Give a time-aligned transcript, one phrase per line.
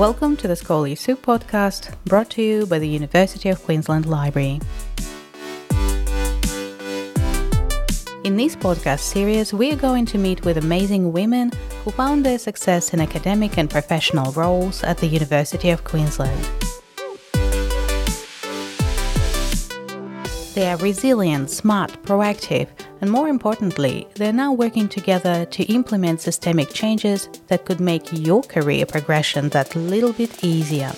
[0.00, 4.58] Welcome to the Scholarly Soup podcast, brought to you by the University of Queensland Library.
[8.24, 11.52] In this podcast series, we are going to meet with amazing women
[11.84, 16.59] who found their success in academic and professional roles at the University of Queensland.
[20.60, 22.68] They are resilient, smart, proactive,
[23.00, 28.42] and more importantly, they're now working together to implement systemic changes that could make your
[28.42, 30.92] career progression that little bit easier.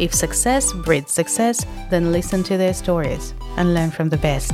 [0.00, 4.50] If success breeds success, then listen to their stories and learn from the best.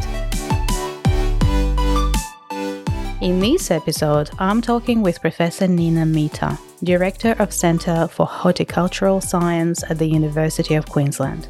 [3.23, 9.85] In this episode, I'm talking with Professor Nina Mitter, Director of Centre for Horticultural Science
[9.91, 11.47] at the University of Queensland.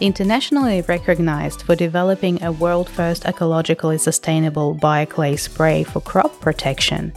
[0.00, 7.12] Internationally recognized for developing a world first ecologically sustainable bioclay spray for crop protection,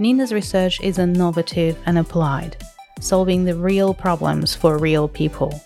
[0.00, 2.56] Nina's research is innovative and applied,
[3.00, 5.62] solving the real problems for real people.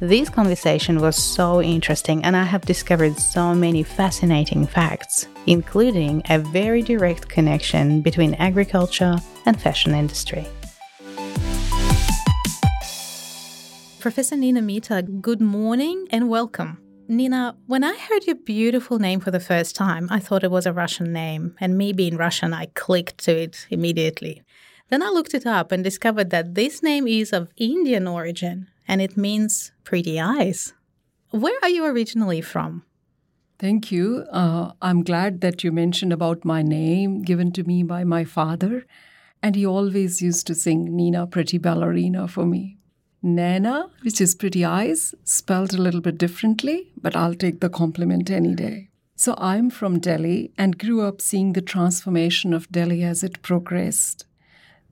[0.00, 6.38] This conversation was so interesting, and I have discovered so many fascinating facts, including a
[6.38, 10.46] very direct connection between agriculture and fashion industry.
[13.98, 16.78] Professor Nina Mitter, good morning and welcome.
[17.08, 20.64] Nina, when I heard your beautiful name for the first time, I thought it was
[20.64, 24.44] a Russian name, and me being Russian, I clicked to it immediately.
[24.90, 29.00] Then I looked it up and discovered that this name is of Indian origin and
[29.00, 30.72] it means pretty eyes.
[31.30, 32.84] Where are you originally from?
[33.58, 34.24] Thank you.
[34.30, 38.86] Uh, I'm glad that you mentioned about my name given to me by my father.
[39.42, 42.78] And he always used to sing Nina Pretty Ballerina for me.
[43.22, 48.30] Nana, which is pretty eyes, spelled a little bit differently, but I'll take the compliment
[48.30, 48.88] any day.
[49.16, 54.24] So I'm from Delhi and grew up seeing the transformation of Delhi as it progressed.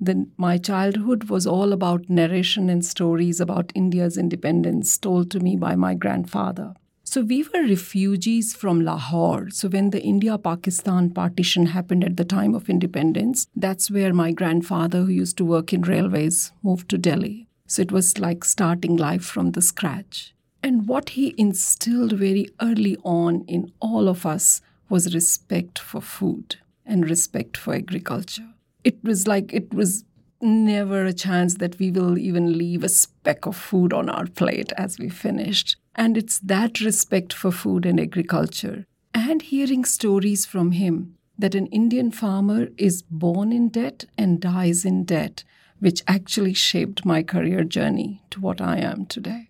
[0.01, 5.57] Then my childhood was all about narration and stories about India's independence told to me
[5.57, 6.75] by my grandfather.
[7.03, 9.49] So we were refugees from Lahore.
[9.51, 14.33] So when the India Pakistan partition happened at the time of independence, that's where my
[14.33, 17.47] grandfather, who used to work in railways, moved to Delhi.
[17.69, 20.35] So it was like starting life from the scratch.
[20.63, 26.57] And what he instilled very early on in all of us was respect for food
[26.85, 28.49] and respect for agriculture.
[28.87, 30.05] It was like it was
[30.41, 34.73] never a chance that we will even leave a speck of food on our plate
[34.77, 35.77] as we finished.
[35.97, 41.67] And it's that respect for food and agriculture and hearing stories from him that an
[41.67, 45.43] Indian farmer is born in debt and dies in debt
[45.81, 49.49] which actually shaped my career journey to what I am today.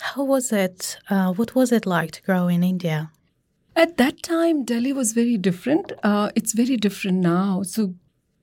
[0.00, 0.96] How was it?
[1.10, 3.10] Uh, what was it like to grow in India?
[3.76, 5.92] At that time, Delhi was very different.
[6.02, 7.62] Uh, it's very different now.
[7.62, 7.94] So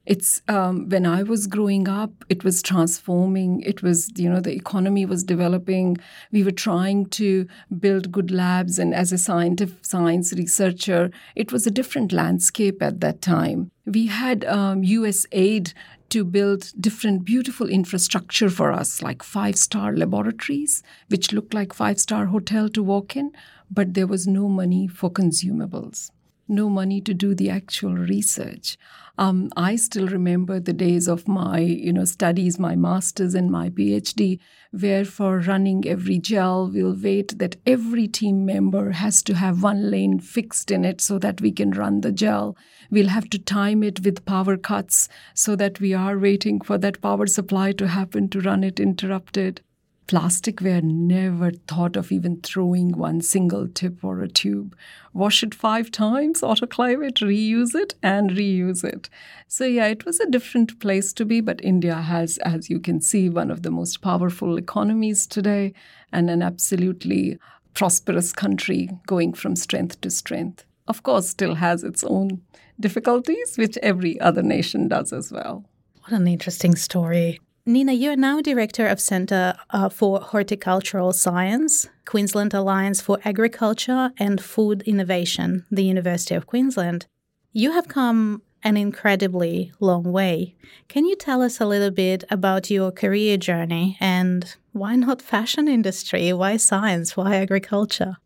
[0.06, 3.62] it's um, when I was growing up, it was transforming.
[3.62, 5.98] It was, you know, the economy was developing.
[6.32, 7.48] We were trying to
[7.80, 8.80] build good labs.
[8.80, 13.72] And as a scientific science researcher, it was a different landscape at that time.
[13.86, 15.74] We had um, US aid
[16.10, 22.00] to build different beautiful infrastructure for us, like five star laboratories, which looked like five
[22.00, 23.32] star hotel to walk in,
[23.72, 26.12] but there was no money for consumables,
[26.48, 28.78] no money to do the actual research.
[29.18, 33.70] Um, I still remember the days of my, you know, studies, my master's and my
[33.70, 34.40] PhD,
[34.72, 39.92] where for running every gel, we'll wait that every team member has to have one
[39.92, 42.58] lane fixed in it so that we can run the gel.
[42.90, 47.02] We'll have to time it with power cuts so that we are waiting for that
[47.02, 49.62] power supply to happen to run it interrupted
[50.08, 54.76] plasticware never thought of even throwing one single tip or a tube.
[55.14, 59.10] Wash it five times, autoclave it, reuse it, and reuse it.
[59.48, 63.02] So, yeah, it was a different place to be, but India has, as you can
[63.02, 65.74] see, one of the most powerful economies today
[66.12, 67.38] and an absolutely
[67.74, 70.66] prosperous country going from strength to strength.
[70.88, 72.42] Of course, still has its own
[72.80, 75.66] difficulties, which every other nation does as well.
[76.02, 77.40] What an interesting story.
[77.66, 84.44] Nina, you're now director of Centre uh, for Horticultural Science, Queensland Alliance for Agriculture and
[84.44, 87.06] Food Innovation, the University of Queensland.
[87.54, 90.56] You have come an incredibly long way.
[90.90, 95.70] Can you tell us a little bit about your career journey and why not fashion
[95.70, 96.34] industry?
[96.34, 97.16] Why science?
[97.16, 98.18] Why agriculture?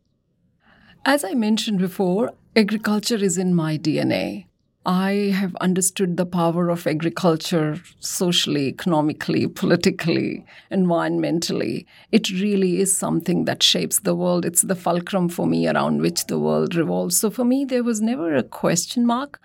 [1.06, 4.48] As I mentioned before, agriculture is in my DNA.
[4.88, 11.86] I have understood the power of agriculture socially, economically, politically, environmentally.
[12.14, 14.46] It really is something that shapes the world.
[14.46, 17.18] It's the fulcrum for me around which the world revolves.
[17.18, 19.42] So for me, there was never a question mark.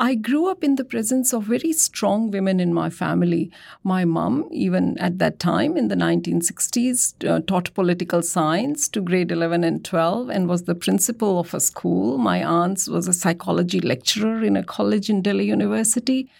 [0.00, 3.50] I grew up in the presence of very strong women in my family.
[3.82, 9.32] My mom, even at that time in the 1960s, uh, taught political science to grade
[9.32, 12.16] 11 and 12 and was the principal of a school.
[12.16, 16.30] My aunt was a psychology lecturer in a college in Delhi University.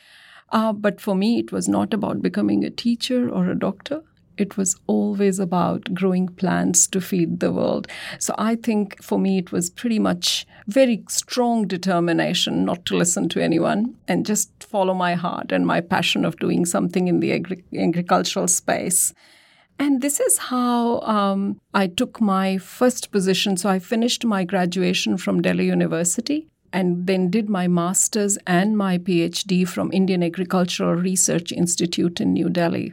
[0.53, 4.05] Uh, but for me, it was not about becoming a teacher or a doctor
[4.41, 7.89] it was always about growing plants to feed the world.
[8.19, 13.29] So I think for me, it was pretty much very strong determination not to listen
[13.31, 17.33] to anyone and just follow my heart and my passion of doing something in the
[17.33, 19.13] agri- agricultural space.
[19.79, 23.57] And this is how um, I took my first position.
[23.57, 28.99] So I finished my graduation from Delhi University and then did my master's and my
[28.99, 32.93] PhD from Indian Agricultural Research Institute in New Delhi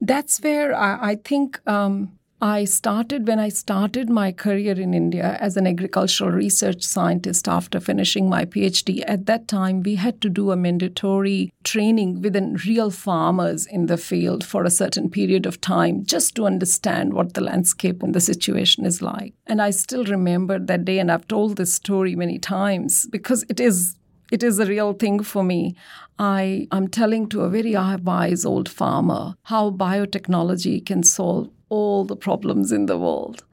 [0.00, 5.38] that's where I, I think um, I started when I started my career in India
[5.40, 9.02] as an agricultural research scientist after finishing my PhD.
[9.06, 13.96] At that time, we had to do a mandatory training within real farmers in the
[13.96, 18.20] field for a certain period of time just to understand what the landscape and the
[18.20, 19.32] situation is like.
[19.46, 23.60] And I still remember that day, and I've told this story many times because it
[23.60, 23.96] is
[24.30, 25.74] it is a real thing for me.
[26.18, 32.16] I am telling to a very wise old farmer how biotechnology can solve all the
[32.16, 33.44] problems in the world.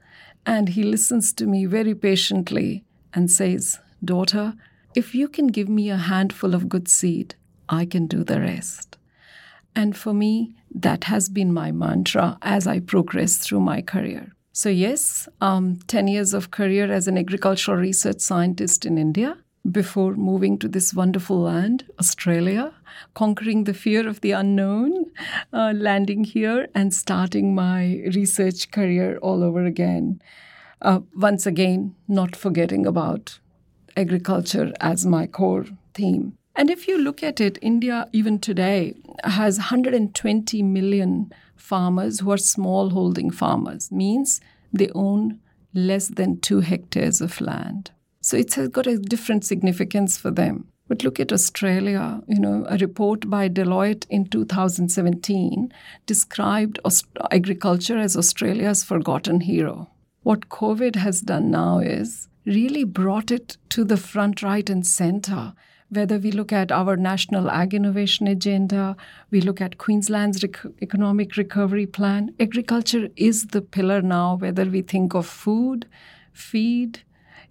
[0.46, 4.54] And he listens to me very patiently and says, Daughter,
[4.94, 7.34] if you can give me a handful of good seed,
[7.68, 8.98] I can do the rest.
[9.74, 14.32] And for me, that has been my mantra as I progress through my career.
[14.52, 19.38] So, yes, um, 10 years of career as an agricultural research scientist in India
[19.70, 22.72] before moving to this wonderful land, Australia,
[23.14, 25.06] conquering the fear of the unknown,
[25.52, 30.20] uh, landing here, and starting my research career all over again.
[30.82, 33.38] Uh, once again, not forgetting about
[33.96, 36.36] agriculture as my core theme.
[36.56, 38.94] And if you look at it, India, even today,
[39.24, 44.40] has 120 million farmers who are small holding farmers, means
[44.72, 45.40] they own
[45.72, 47.90] less than two hectares of land.
[48.24, 50.68] So it's got a different significance for them.
[50.88, 52.22] But look at Australia.
[52.26, 55.70] You know, a report by Deloitte in 2017
[56.06, 56.80] described
[57.30, 59.90] agriculture as Australia's forgotten hero.
[60.22, 65.52] What COVID has done now is really brought it to the front, right, and center.
[65.90, 68.96] Whether we look at our national ag innovation agenda,
[69.30, 74.80] we look at Queensland's rec- economic recovery plan, agriculture is the pillar now, whether we
[74.80, 75.86] think of food,
[76.32, 77.00] feed,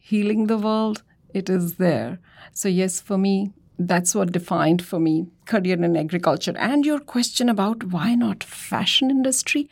[0.03, 1.01] healing the world,
[1.33, 2.19] it is there.
[2.51, 6.53] So, yes, for me, that's what defined for me career in agriculture.
[6.57, 9.69] And your question about why not fashion industry?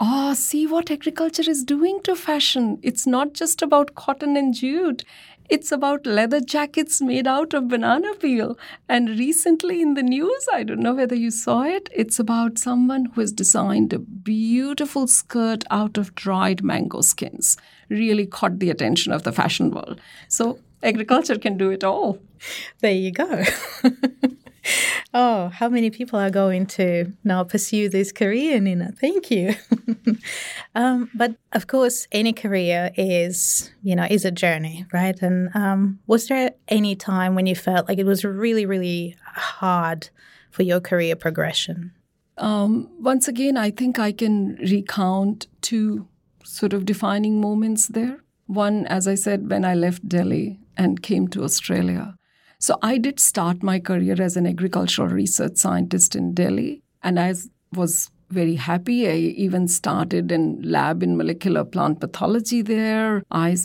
[0.00, 2.78] Oh, see what agriculture is doing to fashion.
[2.82, 5.04] It's not just about cotton and jute.
[5.48, 8.58] It's about leather jackets made out of banana peel.
[8.88, 13.06] And recently in the news, I don't know whether you saw it, it's about someone
[13.06, 17.56] who has designed a beautiful skirt out of dried mango skins.
[17.88, 20.00] Really caught the attention of the fashion world.
[20.28, 22.18] So agriculture can do it all.
[22.80, 23.42] There you go.
[25.14, 28.92] oh, how many people are going to now pursue this career, Nina?
[28.92, 29.54] Thank you.
[30.74, 35.20] um, but of course, any career is, you know, is a journey, right?
[35.22, 40.10] And um, was there any time when you felt like it was really, really hard
[40.50, 41.92] for your career progression?
[42.38, 46.06] Um, once again, I think I can recount two
[46.46, 48.20] sort of defining moments there.
[48.46, 52.16] One, as I said, when I left Delhi and came to Australia.
[52.58, 57.34] So I did start my career as an agricultural research scientist in Delhi, and I
[57.72, 59.08] was very happy.
[59.08, 63.22] I even started in lab in molecular plant pathology there.
[63.30, 63.56] I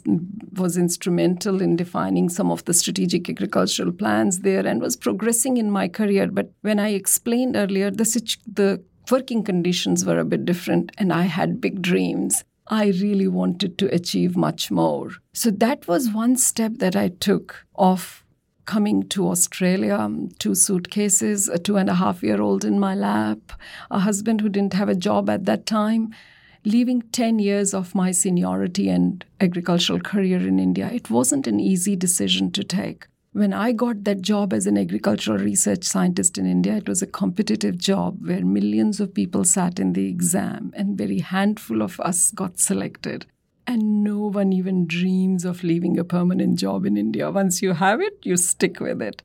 [0.53, 5.71] was instrumental in defining some of the strategic agricultural plans there and was progressing in
[5.71, 6.27] my career.
[6.27, 11.23] But when I explained earlier, the, the working conditions were a bit different and I
[11.23, 12.43] had big dreams.
[12.71, 15.11] I really wanted to achieve much more.
[15.33, 18.23] So that was one step that I took of
[18.65, 22.95] coming to Australia, um, two suitcases, a two and a half year old in my
[22.95, 23.51] lap,
[23.91, 26.15] a husband who didn't have a job at that time,
[26.63, 30.89] leaving 10 years of my seniority and agricultural career in India.
[30.93, 33.07] It wasn't an easy decision to take.
[33.33, 37.07] When I got that job as an agricultural research scientist in India, it was a
[37.07, 42.31] competitive job where millions of people sat in the exam and very handful of us
[42.31, 43.25] got selected.
[43.65, 47.31] And no one even dreams of leaving a permanent job in India.
[47.31, 49.23] Once you have it, you stick with it.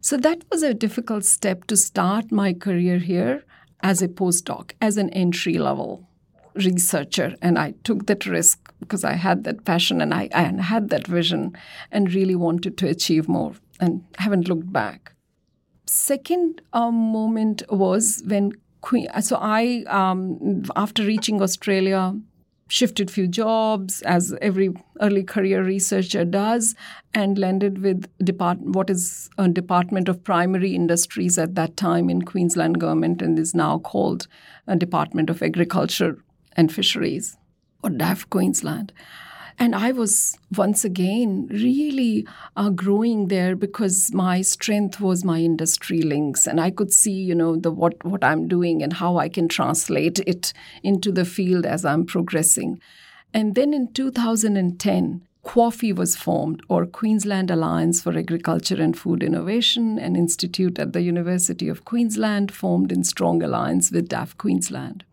[0.00, 3.44] So that was a difficult step to start my career here
[3.80, 6.05] as a postdoc, as an entry level
[6.56, 7.34] researcher.
[7.42, 11.06] And I took that risk because I had that passion and I, I had that
[11.06, 11.56] vision
[11.90, 13.54] and really wanted to achieve more.
[13.80, 15.12] and haven't looked back.
[15.86, 19.08] Second um, moment was when Queen.
[19.20, 22.14] So I, um, after reaching Australia,
[22.68, 24.70] shifted few jobs as every
[25.00, 26.74] early career researcher does
[27.14, 32.22] and landed with depart- what is a department of primary industries at that time in
[32.22, 34.26] queensland government and is now called
[34.66, 36.18] a department of agriculture
[36.56, 37.36] and fisheries
[37.82, 38.92] or daf queensland.
[39.58, 46.02] And I was once again really uh, growing there because my strength was my industry
[46.02, 49.30] links, and I could see, you know, the what what I'm doing and how I
[49.30, 52.80] can translate it into the field as I'm progressing.
[53.32, 59.98] And then in 2010, QAAFI was formed, or Queensland Alliance for Agriculture and Food Innovation,
[59.98, 65.04] an institute at the University of Queensland formed in strong alliance with DAF Queensland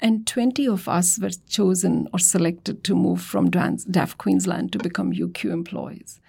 [0.00, 5.12] and 20 of us were chosen or selected to move from DAF Queensland to become
[5.12, 6.20] UQ employees.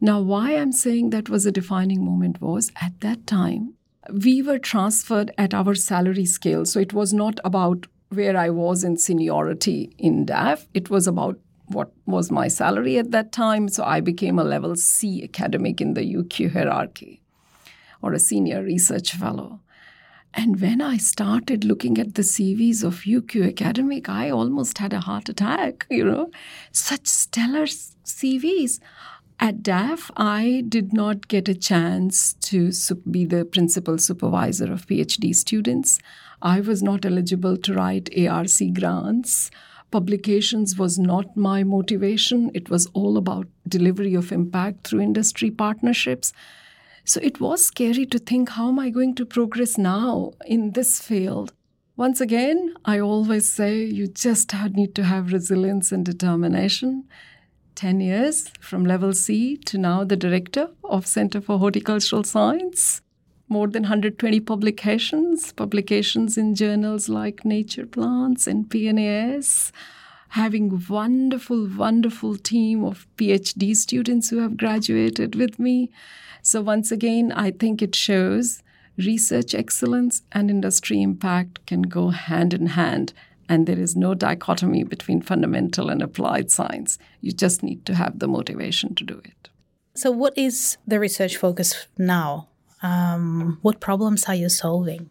[0.00, 3.74] Now, why I'm saying that was a defining moment was at that time,
[4.12, 6.64] we were transferred at our salary scale.
[6.64, 11.38] So it was not about where I was in seniority in DAF, it was about
[11.66, 13.68] what was my salary at that time.
[13.68, 17.20] So I became a level C academic in the UQ hierarchy
[18.00, 19.60] or a senior research fellow.
[20.34, 25.00] And when I started looking at the CVs of UQ Academic, I almost had a
[25.00, 26.30] heart attack, you know.
[26.70, 28.78] Such stellar CVs.
[29.40, 32.72] At DAF, I did not get a chance to
[33.10, 36.00] be the principal supervisor of PhD students.
[36.42, 39.50] I was not eligible to write ARC grants.
[39.90, 42.50] Publications was not my motivation.
[42.52, 46.32] It was all about delivery of impact through industry partnerships.
[47.08, 51.00] So it was scary to think how am I going to progress now in this
[51.00, 51.54] field?
[51.96, 57.08] Once again, I always say you just need to have resilience and determination.
[57.76, 63.00] 10 years from level C to now the director of Center for Horticultural Science.
[63.48, 69.72] More than 120 publications, publications in journals like Nature Plants and PNAS
[70.32, 75.90] having wonderful wonderful team of phd students who have graduated with me
[76.48, 78.62] so, once again, I think it shows
[78.96, 83.12] research excellence and industry impact can go hand in hand.
[83.50, 86.96] And there is no dichotomy between fundamental and applied science.
[87.20, 89.50] You just need to have the motivation to do it.
[89.94, 92.48] So, what is the research focus now?
[92.80, 95.10] Um, what problems are you solving?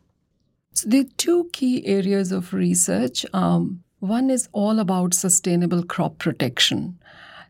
[0.73, 3.27] So, are two key areas of research.
[3.31, 6.97] Um, one is all about sustainable crop protection.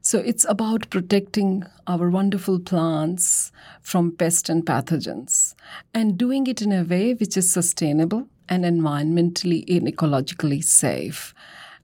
[0.07, 5.53] So it's about protecting our wonderful plants from pests and pathogens
[5.93, 11.33] and doing it in a way which is sustainable and environmentally and ecologically safe.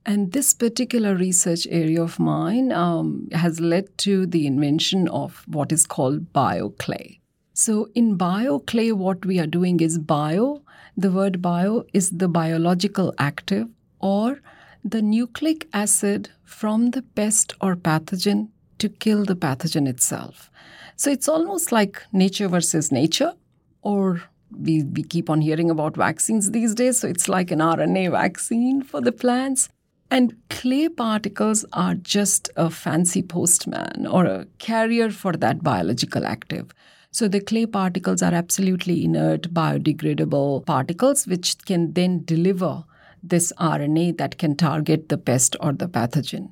[0.05, 5.73] And this particular research area of mine um, has led to the invention of what
[5.73, 7.19] is called bioclay.
[7.53, 10.61] So, in bioclay, what we are doing is bio.
[10.95, 13.67] The word bio is the biological active
[13.99, 14.39] or
[14.83, 20.49] the nucleic acid from the pest or pathogen to kill the pathogen itself.
[20.95, 23.33] So it's almost like nature versus nature,
[23.81, 26.99] or we, we keep on hearing about vaccines these days.
[26.99, 29.69] So it's like an RNA vaccine for the plants.
[30.11, 36.71] And clay particles are just a fancy postman or a carrier for that biological active.
[37.09, 42.83] So the clay particles are absolutely inert, biodegradable particles, which can then deliver
[43.23, 46.51] this RNA that can target the pest or the pathogen.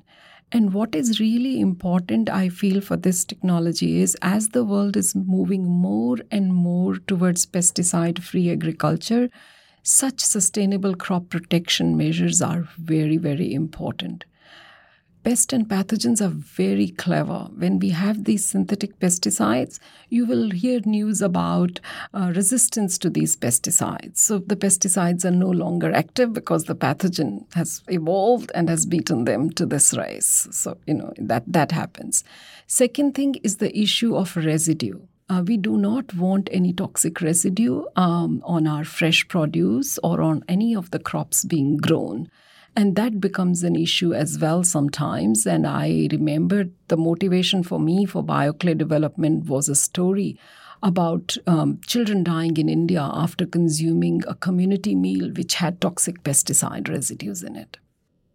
[0.50, 5.14] And what is really important, I feel, for this technology is as the world is
[5.14, 9.30] moving more and more towards pesticide free agriculture,
[9.82, 14.24] such sustainable crop protection measures are very, very important
[15.22, 17.48] pests and pathogens are very clever.
[17.56, 21.80] When we have these synthetic pesticides, you will hear news about
[22.12, 24.18] uh, resistance to these pesticides.
[24.18, 29.24] So the pesticides are no longer active because the pathogen has evolved and has beaten
[29.24, 30.48] them to this race.
[30.50, 32.24] So, you know, that, that happens.
[32.66, 35.00] Second thing is the issue of residue.
[35.28, 40.44] Uh, we do not want any toxic residue um, on our fresh produce or on
[40.48, 42.28] any of the crops being grown.
[42.74, 45.46] And that becomes an issue as well sometimes.
[45.46, 50.38] And I remember the motivation for me for BioClay development was a story
[50.82, 56.88] about um, children dying in India after consuming a community meal which had toxic pesticide
[56.88, 57.78] residues in it.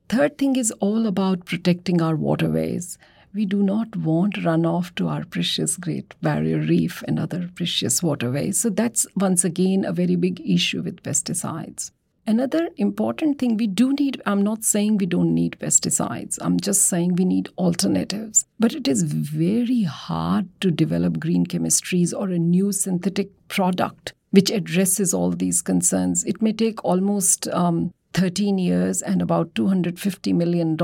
[0.08, 2.98] Third thing is all about protecting our waterways.
[3.34, 8.62] We do not want runoff to our precious Great Barrier Reef and other precious waterways.
[8.62, 11.92] So that's once again a very big issue with pesticides.
[12.30, 16.84] Another important thing we do need, I'm not saying we don't need pesticides, I'm just
[16.84, 18.46] saying we need alternatives.
[18.60, 24.52] But it is very hard to develop green chemistries or a new synthetic product which
[24.52, 26.26] addresses all these concerns.
[26.26, 30.78] It may take almost um, 13 years and about $250 million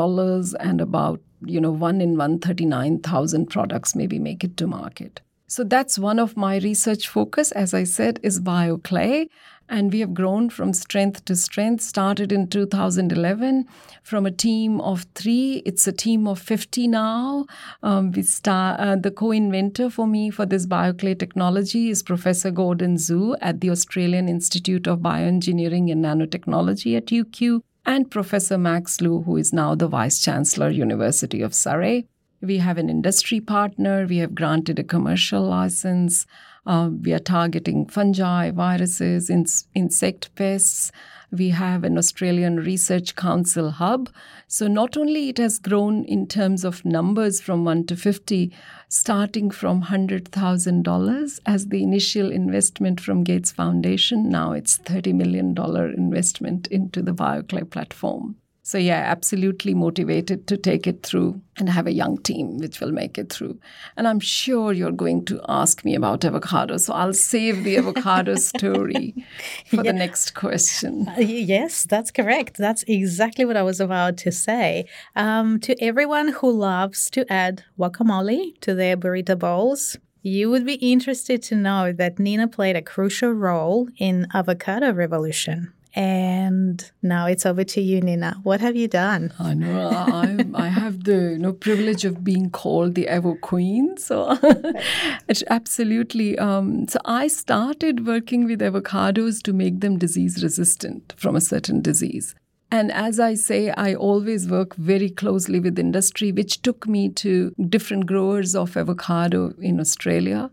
[0.62, 5.20] and about, you know, one in 139,000 products maybe make it to market.
[5.54, 9.28] So that's one of my research focus, as I said, is bioclay.
[9.70, 11.84] And we have grown from strength to strength.
[11.84, 13.68] Started in 2011
[14.02, 15.62] from a team of three.
[15.64, 17.46] It's a team of 50 now.
[17.84, 22.96] Um, we start, uh, the co-inventor for me for this bioclay technology is Professor Gordon
[22.96, 29.22] Xu at the Australian Institute of Bioengineering and Nanotechnology at UQ and Professor Max Lu,
[29.22, 32.08] who is now the Vice Chancellor, University of Surrey.
[32.44, 34.06] We have an industry partner.
[34.06, 36.26] We have granted a commercial license.
[36.66, 40.92] Uh, we are targeting fungi, viruses, in- insect pests.
[41.32, 44.10] We have an Australian Research Council hub.
[44.48, 48.52] So not only it has grown in terms of numbers from 1 to 50,
[48.90, 55.56] starting from $100,000 as the initial investment from Gates Foundation, now it's $30 million
[55.98, 58.36] investment into the BioClay platform.
[58.66, 62.94] So, yeah, absolutely motivated to take it through and have a young team which will
[62.94, 63.60] make it through.
[63.98, 66.78] And I'm sure you're going to ask me about avocado.
[66.78, 69.14] So, I'll save the avocado story
[69.68, 69.82] for yeah.
[69.84, 71.10] the next question.
[71.10, 72.56] Uh, yes, that's correct.
[72.58, 74.86] That's exactly what I was about to say.
[75.18, 80.76] Um, to everyone who loves to add guacamole to their burrito bowls, you would be
[80.76, 85.74] interested to know that Nina played a crucial role in avocado revolution.
[85.96, 88.40] And now it's over to you, Nina.
[88.42, 89.32] What have you done?
[89.40, 93.96] I know I, I have the you know, privilege of being called the Avo Queen.
[93.98, 94.36] So
[95.50, 96.38] absolutely.
[96.40, 101.82] Um, so I started working with avocados to make them disease resistant from a certain
[101.82, 102.34] disease.
[102.72, 107.54] And as I say, I always work very closely with industry, which took me to
[107.70, 110.50] different growers of avocado in Australia.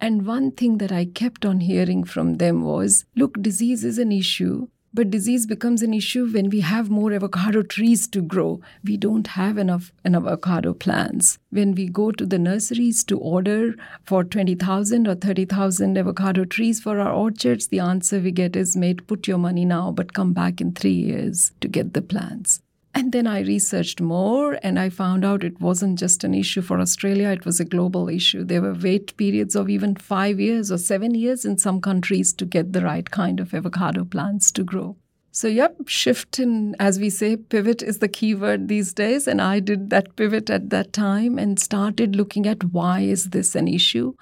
[0.00, 4.12] And one thing that I kept on hearing from them was look, disease is an
[4.12, 8.60] issue, but disease becomes an issue when we have more avocado trees to grow.
[8.84, 11.38] We don't have enough avocado plants.
[11.50, 17.00] When we go to the nurseries to order for 20,000 or 30,000 avocado trees for
[17.00, 20.60] our orchards, the answer we get is, mate, put your money now, but come back
[20.60, 22.60] in three years to get the plants.
[22.96, 26.78] And then I researched more and I found out it wasn't just an issue for
[26.78, 28.44] Australia, it was a global issue.
[28.44, 32.46] There were wait periods of even five years or seven years in some countries to
[32.46, 34.96] get the right kind of avocado plants to grow.
[35.32, 39.26] So, yep, shift in, as we say, pivot is the key word these days.
[39.26, 43.56] And I did that pivot at that time and started looking at why is this
[43.56, 44.14] an issue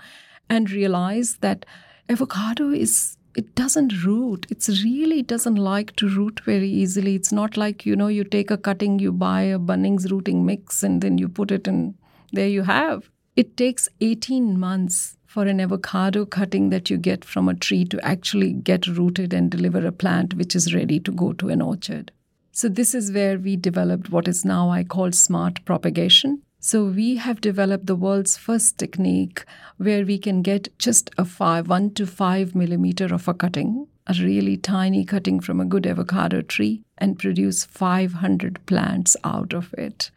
[0.48, 1.66] and realized that
[2.08, 4.46] avocado is it doesn't root.
[4.50, 7.14] It's really doesn't like to root very easily.
[7.14, 10.82] It's not like, you know, you take a cutting, you buy a Bunnings rooting mix,
[10.82, 11.94] and then you put it in,
[12.32, 13.08] there you have.
[13.34, 18.04] It takes 18 months for an avocado cutting that you get from a tree to
[18.04, 22.12] actually get rooted and deliver a plant which is ready to go to an orchard.
[22.54, 26.42] So, this is where we developed what is now I call smart propagation.
[26.64, 29.44] So we have developed the world's first technique
[29.78, 34.14] where we can get just a five, one to five millimeter of a cutting, a
[34.20, 40.12] really tiny cutting from a good avocado tree, and produce 500 plants out of it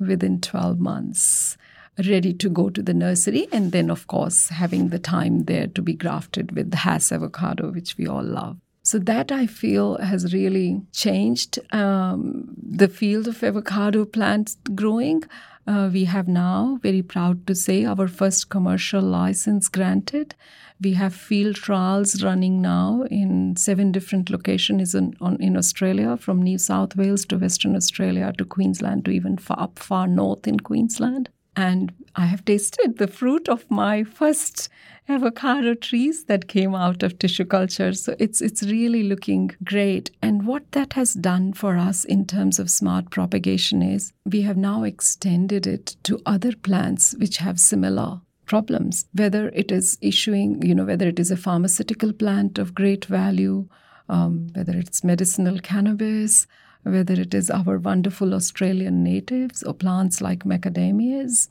[0.00, 1.58] within 12 months,
[2.08, 3.46] ready to go to the nursery.
[3.52, 7.70] And then, of course, having the time there to be grafted with the Hass avocado,
[7.70, 8.56] which we all love.
[8.84, 15.22] So that I feel has really changed um, the field of avocado plants growing.
[15.66, 20.34] Uh, we have now, very proud to say, our first commercial license granted.
[20.80, 26.42] We have field trials running now in seven different locations in, on, in Australia, from
[26.42, 30.58] New South Wales to Western Australia to Queensland to even far, up far north in
[30.58, 31.28] Queensland.
[31.54, 34.68] And I have tasted the fruit of my first
[35.08, 37.92] avocado trees that came out of tissue culture.
[37.92, 40.10] So it's it's really looking great.
[40.22, 44.56] And what that has done for us in terms of smart propagation is we have
[44.56, 50.74] now extended it to other plants which have similar problems, whether it is issuing, you
[50.74, 53.66] know, whether it is a pharmaceutical plant of great value,
[54.08, 56.46] um, whether it's medicinal cannabis,
[56.82, 61.48] whether it is our wonderful Australian natives or plants like macadamias.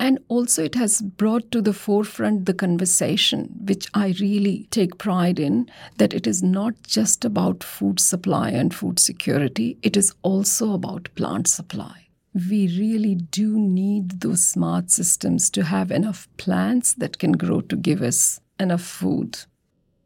[0.00, 5.40] And also, it has brought to the forefront the conversation, which I really take pride
[5.40, 10.72] in, that it is not just about food supply and food security, it is also
[10.72, 12.06] about plant supply.
[12.32, 17.74] We really do need those smart systems to have enough plants that can grow to
[17.74, 19.38] give us enough food.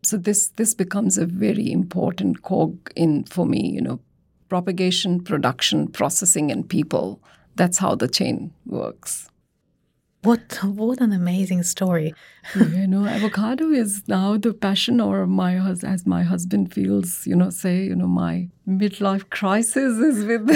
[0.03, 4.01] So this this becomes a very important cog in for me, you know,
[4.49, 7.21] propagation, production, processing, and people.
[7.57, 9.29] That's how the chain works.
[10.25, 12.15] What what an amazing story!
[12.55, 17.27] you know, avocado is now the passion, or my as my husband feels.
[17.27, 20.49] You know, say you know my midlife crisis is with.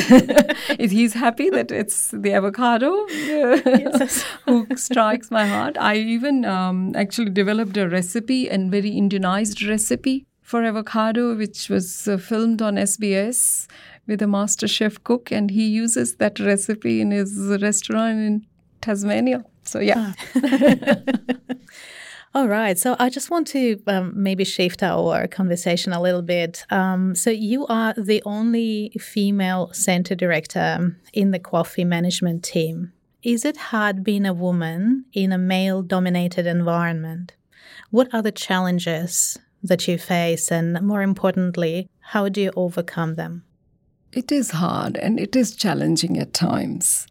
[0.93, 4.25] he's happy that it's the avocado yes.
[4.45, 5.77] who strikes my heart.
[5.81, 12.07] I even um, actually developed a recipe and very Indianized recipe for avocado, which was
[12.07, 13.67] uh, filmed on SBS
[14.07, 18.47] with a master chef cook, and he uses that recipe in his restaurant in
[18.81, 19.45] Tasmania.
[19.67, 20.13] So, yeah.
[22.37, 22.79] All right.
[22.79, 26.67] So I just want to um, maybe shift our conversation a little bit.
[26.69, 32.93] Um, so you are the only female center director in the QAAFI management team.
[33.23, 37.33] Is it hard being a woman in a male dominated environment?
[37.91, 40.53] What are the challenges that you face?
[40.53, 43.45] And more importantly, how do you overcome them?
[44.13, 47.07] It is hard and it is challenging at times.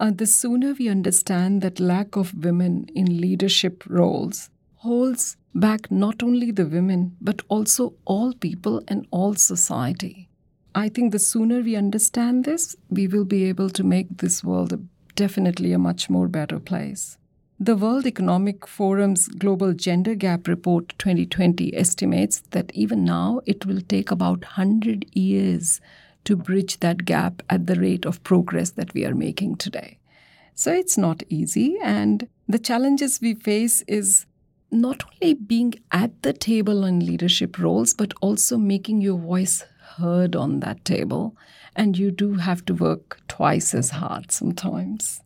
[0.00, 6.22] Uh, the sooner we understand that lack of women in leadership roles holds back not
[6.22, 10.26] only the women, but also all people and all society.
[10.74, 14.72] I think the sooner we understand this, we will be able to make this world
[14.72, 14.80] a,
[15.16, 17.18] definitely a much more better place.
[17.58, 23.82] The World Economic Forum's Global Gender Gap Report 2020 estimates that even now it will
[23.82, 25.78] take about 100 years
[26.24, 29.98] to bridge that gap at the rate of progress that we are making today.
[30.54, 31.78] So it's not easy.
[31.82, 34.26] And the challenges we face is
[34.70, 39.64] not only being at the table in leadership roles, but also making your voice
[39.96, 41.34] heard on that table.
[41.74, 45.22] And you do have to work twice as hard sometimes.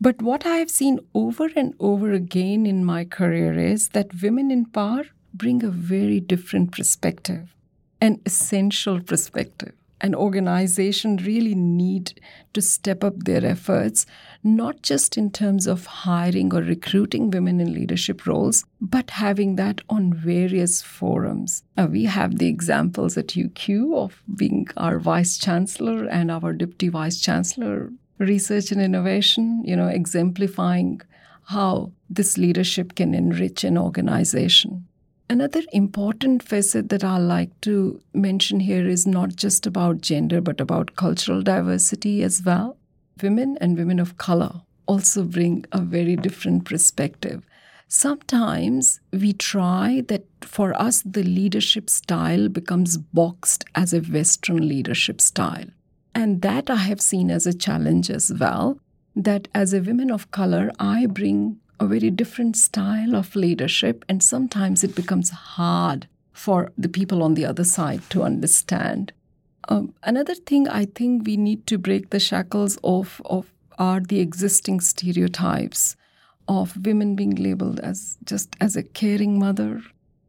[0.00, 4.50] But what I have seen over and over again in my career is that women
[4.50, 7.54] in power bring a very different perspective,
[8.00, 12.20] an essential perspective an organization really need
[12.52, 14.04] to step up their efforts,
[14.42, 19.80] not just in terms of hiring or recruiting women in leadership roles, but having that
[19.88, 21.62] on various forums.
[21.88, 27.18] We have the examples at UQ of being our vice chancellor and our deputy vice
[27.18, 31.00] chancellor, research and innovation, you know, exemplifying
[31.44, 34.86] how this leadership can enrich an organization.
[35.30, 40.60] Another important facet that I like to mention here is not just about gender, but
[40.60, 42.76] about cultural diversity as well.
[43.22, 47.42] Women and women of color also bring a very different perspective.
[47.88, 55.20] Sometimes we try that for us, the leadership style becomes boxed as a Western leadership
[55.20, 55.66] style.
[56.14, 58.78] And that I have seen as a challenge as well.
[59.16, 64.22] That as a woman of color, I bring a very different style of leadership, and
[64.22, 69.12] sometimes it becomes hard for the people on the other side to understand.
[69.68, 74.20] Um, another thing I think we need to break the shackles of, of are the
[74.20, 75.96] existing stereotypes
[76.46, 79.82] of women being labeled as just as a caring mother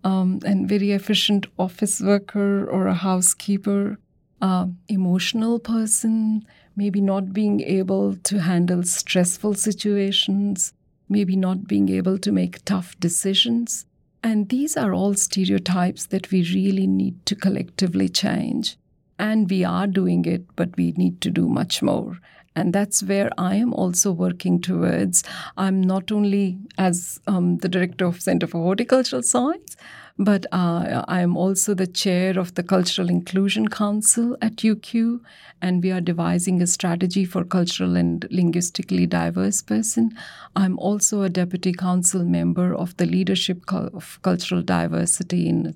[0.03, 3.97] um, and very efficient office worker or a housekeeper,
[4.41, 10.73] uh, emotional person, maybe not being able to handle stressful situations,
[11.09, 13.85] maybe not being able to make tough decisions.
[14.23, 18.77] And these are all stereotypes that we really need to collectively change.
[19.19, 22.19] And we are doing it, but we need to do much more.
[22.55, 25.23] And that's where I am also working towards.
[25.57, 29.75] I'm not only as um, the director of Center for Horticultural Science,
[30.17, 35.19] but uh, I am also the chair of the Cultural Inclusion Council at UQ,
[35.62, 40.15] and we are devising a strategy for cultural and linguistically diverse person.
[40.56, 45.75] I'm also a deputy council member of the Leadership of Cultural Diversity, in,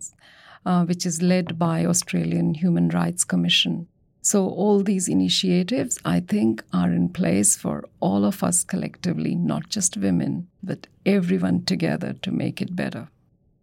[0.65, 3.87] uh, which is led by Australian Human Rights Commission.
[4.21, 9.69] So all these initiatives, I think, are in place for all of us collectively, not
[9.69, 13.09] just women, but everyone together to make it better.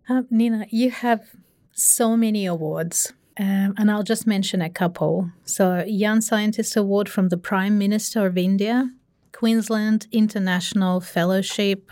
[0.08, 1.34] Uh, Nina, you have
[1.72, 5.32] so many awards, um, and I'll just mention a couple.
[5.44, 8.90] So, Young Scientist Award from the Prime Minister of India,
[9.32, 11.90] Queensland International Fellowship,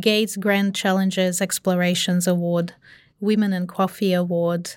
[0.00, 2.74] Gates Grand Challenges Explorations Award,
[3.20, 4.72] Women in Coffee Award,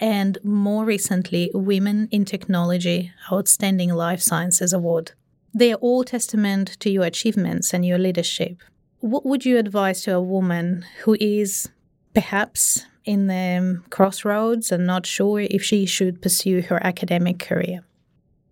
[0.00, 5.12] and more recently, Women in Technology Outstanding Life Sciences Award.
[5.54, 8.62] They are all testament to your achievements and your leadership.
[9.00, 11.68] What would you advise to a woman who is
[12.14, 17.84] perhaps in the um, crossroads and not sure if she should pursue her academic career.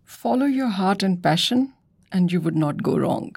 [0.04, 1.72] Follow your heart and passion,
[2.10, 3.36] and you would not go wrong.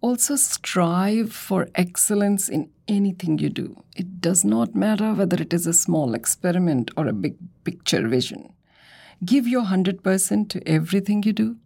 [0.00, 3.82] Also, strive for excellence in anything you do.
[3.96, 8.52] It does not matter whether it is a small experiment or a big picture vision.
[9.24, 11.56] Give your 100% to everything you do.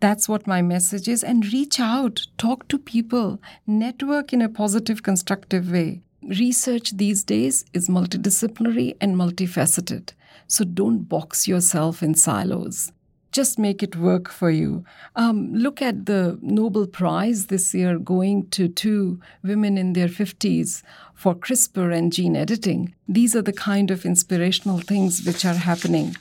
[0.00, 1.22] That's what my message is.
[1.22, 6.02] And reach out, talk to people, network in a positive, constructive way.
[6.26, 10.12] Research these days is multidisciplinary and multifaceted.
[10.48, 12.92] So don't box yourself in silos
[13.36, 14.82] just make it work for you.
[15.14, 20.82] Um, look at the Nobel Prize this year going to two women in their 50s
[21.12, 22.94] for CRISPR and gene editing.
[23.06, 26.16] These are the kind of inspirational things which are happening.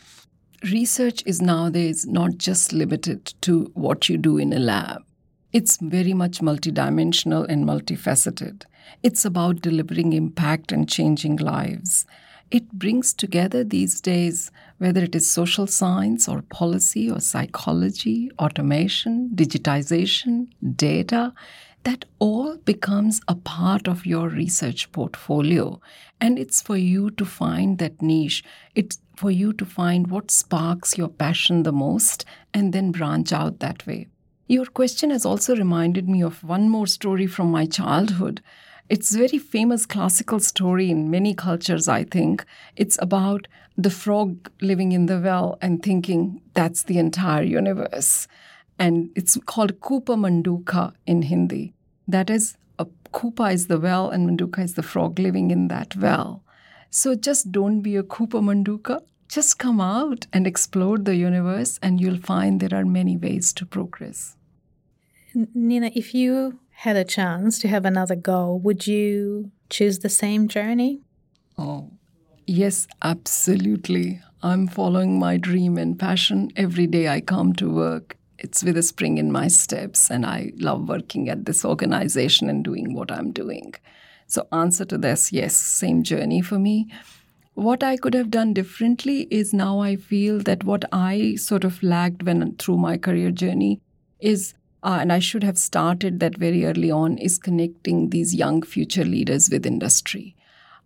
[0.63, 5.01] Research is nowadays not just limited to what you do in a lab.
[5.55, 8.63] It's very much multidimensional and multifaceted.
[9.03, 12.05] It's about delivering impact and changing lives.
[12.51, 19.29] It brings together these days, whether it is social science or policy or psychology, automation,
[19.33, 21.33] digitization, data,
[21.85, 25.79] that all becomes a part of your research portfolio.
[26.19, 28.43] And it's for you to find that niche.
[28.75, 33.61] It's for you to find what sparks your passion the most and then branch out
[33.61, 34.09] that way.
[34.47, 38.41] Your question has also reminded me of one more story from my childhood
[38.87, 42.45] it's a very famous classical story in many cultures, I think.
[42.75, 48.27] It's about the frog living in the well and thinking that's the entire universe.
[48.77, 51.73] And it's called Kupa Manduka in Hindi.
[52.07, 55.95] That is, a Kupa is the well and Manduka is the frog living in that
[55.95, 56.43] well.
[56.91, 59.01] So just don't be a Kupa Manduka.
[59.35, 63.65] Just come out and explore the universe, and you'll find there are many ways to
[63.65, 64.37] progress.
[65.53, 70.47] Nina, if you had a chance to have another go, would you choose the same
[70.47, 71.01] journey?
[71.57, 71.91] Oh,
[72.47, 74.21] yes, absolutely.
[74.41, 76.49] I'm following my dream and passion.
[76.55, 80.53] Every day I come to work, it's with a spring in my steps, and I
[80.55, 83.75] love working at this organization and doing what I'm doing.
[84.27, 86.87] So, answer to this yes, same journey for me.
[87.55, 91.81] What I could have done differently is now I feel that what I sort of
[91.81, 93.79] lagged when through my career journey
[94.19, 98.61] is uh, and I should have started that very early on, is connecting these young
[98.61, 100.35] future leaders with industry.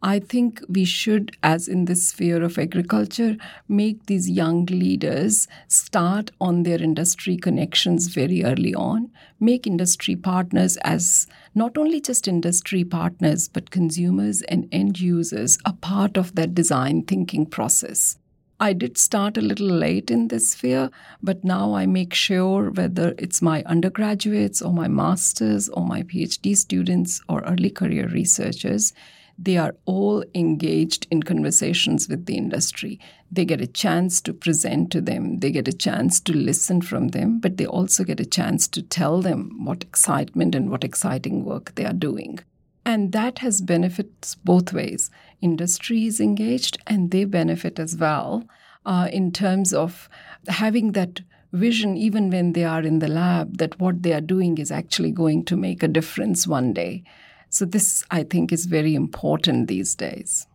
[0.01, 3.35] I think we should, as in this sphere of agriculture,
[3.67, 10.77] make these young leaders start on their industry connections very early on, make industry partners
[10.77, 16.55] as not only just industry partners, but consumers and end users a part of that
[16.55, 18.17] design thinking process.
[18.61, 20.91] I did start a little late in this sphere,
[21.23, 26.55] but now I make sure whether it's my undergraduates or my masters or my PhD
[26.55, 28.93] students or early career researchers,
[29.41, 32.99] they are all engaged in conversations with the industry.
[33.31, 37.09] They get a chance to present to them, they get a chance to listen from
[37.09, 41.45] them, but they also get a chance to tell them what excitement and what exciting
[41.45, 42.39] work they are doing.
[42.85, 45.09] And that has benefits both ways.
[45.41, 48.45] Industry is engaged and they benefit as well
[48.85, 50.09] uh, in terms of
[50.47, 51.21] having that
[51.53, 55.11] vision, even when they are in the lab, that what they are doing is actually
[55.11, 57.03] going to make a difference one day.
[57.49, 60.47] So, this I think is very important these days.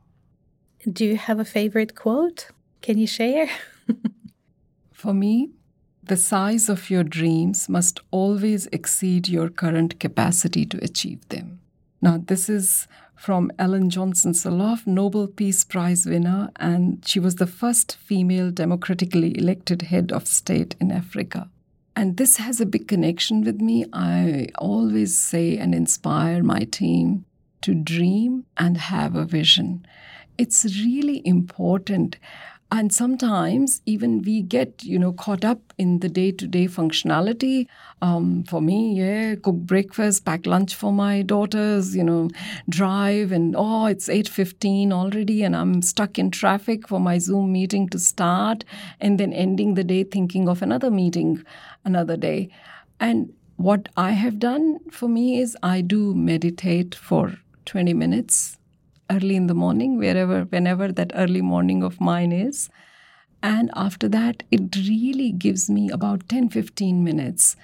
[0.90, 2.48] Do you have a favorite quote?
[2.82, 3.48] Can you share?
[4.92, 5.50] For me,
[6.02, 11.60] the size of your dreams must always exceed your current capacity to achieve them.
[12.02, 17.46] Now, this is from Ellen Johnson Sirleaf, Nobel Peace Prize winner, and she was the
[17.46, 21.48] first female democratically elected head of state in Africa.
[21.96, 23.84] And this has a big connection with me.
[23.92, 27.24] I always say and inspire my team
[27.62, 29.86] to dream and have a vision.
[30.36, 32.16] It's really important
[32.74, 37.66] and sometimes even we get you know caught up in the day-to-day functionality.
[38.02, 42.28] Um, for me yeah cook breakfast pack lunch for my daughters you know
[42.68, 47.88] drive and oh it's 8.15 already and i'm stuck in traffic for my zoom meeting
[47.90, 48.64] to start
[49.00, 51.42] and then ending the day thinking of another meeting
[51.84, 52.50] another day.
[52.98, 57.34] And what i have done for me is i do meditate for
[57.66, 58.58] 20 minutes
[59.14, 62.68] early in the morning, wherever, whenever that early morning of mine is.
[63.42, 67.56] And after that, it really gives me about 10 15 minutes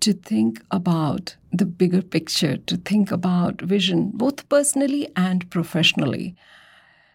[0.00, 6.34] to think about the bigger picture, to think about vision, both personally and professionally.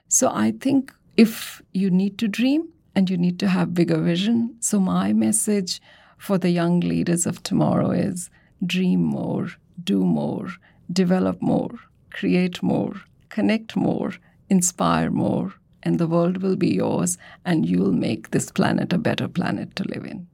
[0.07, 4.55] So I think if you need to dream and you need to have bigger vision,
[4.59, 5.81] so my message
[6.17, 8.29] for the young leaders of tomorrow is
[8.65, 9.47] dream more,
[9.83, 10.49] do more,
[10.91, 11.71] develop more,
[12.11, 12.93] create more,
[13.33, 14.13] connect more,
[14.49, 19.27] inspire more, and the world will be yours, and you'll make this planet a better
[19.27, 20.27] planet to live in.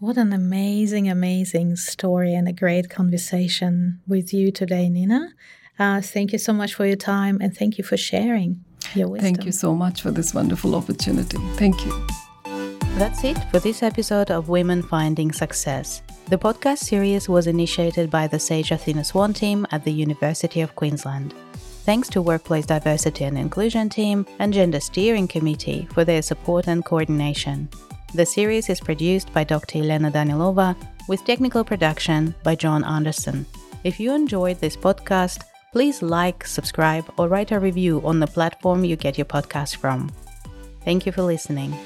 [0.00, 5.32] What an amazing, amazing story and a great conversation with you today, Nina.
[5.78, 9.34] Uh, thank you so much for your time and thank you for sharing your wisdom.
[9.34, 11.38] Thank you so much for this wonderful opportunity.
[11.62, 12.06] Thank you.
[12.98, 16.02] That's it for this episode of Women Finding Success.
[16.28, 20.74] The podcast series was initiated by the Sage Athena Swan team at the University of
[20.74, 21.32] Queensland.
[21.84, 26.84] Thanks to Workplace Diversity and Inclusion team and Gender Steering Committee for their support and
[26.84, 27.68] coordination.
[28.14, 29.78] The series is produced by Dr.
[29.78, 30.76] Elena Danilova
[31.08, 33.44] with technical production by John Anderson.
[33.82, 35.42] If you enjoyed this podcast,
[35.72, 40.08] please like, subscribe, or write a review on the platform you get your podcast from.
[40.84, 41.76] Thank you for listening.